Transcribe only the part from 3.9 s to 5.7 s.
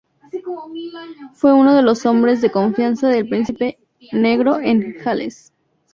Negro en Gales.